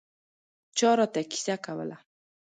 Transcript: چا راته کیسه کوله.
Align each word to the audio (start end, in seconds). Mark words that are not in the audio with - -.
چا 0.77 0.89
راته 0.99 1.21
کیسه 1.31 1.55
کوله. 1.65 1.97